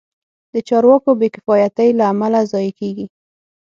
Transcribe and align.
د 0.53 0.55
چارواکو 0.67 1.11
بې 1.19 1.27
کفایتۍ 1.35 1.89
له 1.99 2.03
امله 2.13 2.39
ضایع 2.51 2.73
کېږي. 2.79 3.05